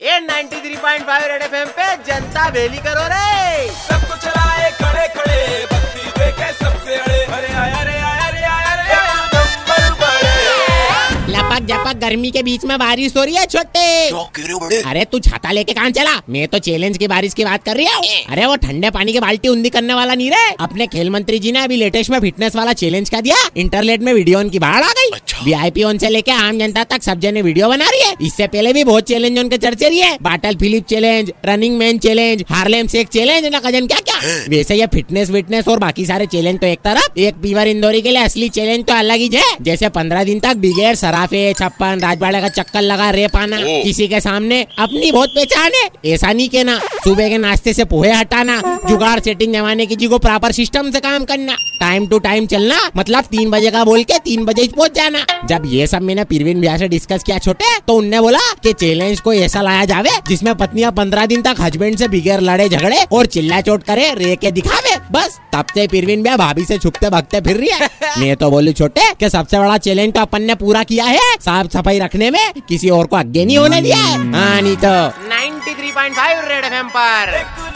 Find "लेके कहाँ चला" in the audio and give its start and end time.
15.52-16.20